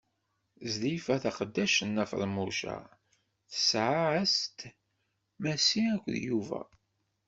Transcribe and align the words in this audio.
Zilfa, 0.73 1.15
taqeddact 1.23 1.77
n 1.83 1.87
Nna 1.89 2.05
Feḍmuca, 2.11 2.77
tesɛa-as-d: 3.51 4.59
Massi 5.41 5.81
akked 5.95 6.15
Yuba. 6.27 6.61